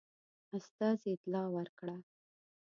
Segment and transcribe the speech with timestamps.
[0.57, 1.95] استازي اطلاع ورکړه.